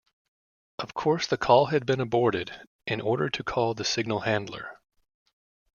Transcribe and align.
Of 0.79 0.95
course 0.95 1.27
the 1.27 1.37
call 1.37 1.67
had 1.67 1.85
been 1.85 1.99
aborted 2.01 2.51
in 2.87 3.01
order 3.01 3.29
to 3.29 3.43
call 3.43 3.75
the 3.75 3.85
signal 3.85 4.21
handler. 4.21 4.79